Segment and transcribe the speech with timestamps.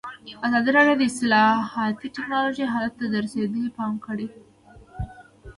[0.45, 4.27] ازادي راډیو د اطلاعاتی تکنالوژي حالت ته رسېدلي پام کړی.